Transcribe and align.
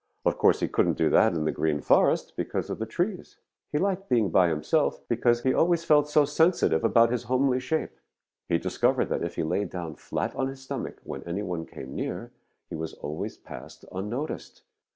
Of 0.25 0.39
course, 0.39 0.61
he 0.61 0.67
couldn't 0.67 0.97
do 0.97 1.11
that 1.11 1.33
in 1.35 1.45
the 1.45 1.51
Green 1.51 1.79
Forest 1.79 2.33
because 2.35 2.71
of 2.71 2.79
the 2.79 2.87
trees. 2.87 3.37
He 3.71 3.77
liked 3.77 4.09
being 4.09 4.31
by 4.31 4.49
himself 4.49 4.99
because 5.07 5.43
he 5.43 5.51
felt 5.75 6.09
so 6.09 6.25
sensitive 6.25 6.83
about 6.83 7.11
his 7.11 7.25
homely 7.25 7.59
shape. 7.59 7.95
He 8.49 8.57
discovered 8.57 9.09
that 9.09 9.21
if 9.23 9.35
he 9.35 9.43
lay 9.43 9.65
down 9.65 9.93
flat 9.93 10.35
on 10.35 10.47
his 10.47 10.59
stomach 10.61 10.97
when 11.03 11.21
any 11.27 11.43
one 11.43 11.67
came 11.67 11.93
near, 11.93 12.31
he 12.67 12.75
was 12.75 12.93
always 12.95 13.37
passed 13.37 13.85
unnoticed. 13.91 14.63